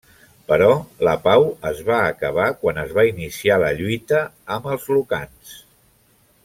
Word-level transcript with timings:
Però 0.51 0.69
la 1.07 1.11
pau 1.27 1.45
es 1.73 1.83
va 1.89 1.99
acabar 2.13 2.47
quan 2.63 2.81
es 2.87 2.97
va 3.01 3.07
iniciar 3.11 3.61
la 3.65 3.73
lluita 3.83 4.23
amb 4.57 4.71
els 4.73 4.93
lucans. 4.97 5.57